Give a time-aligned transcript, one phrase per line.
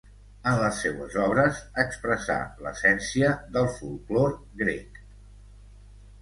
[0.51, 2.37] En les seues obres expressà
[2.69, 4.35] l’essència del folklore
[4.65, 4.99] grec.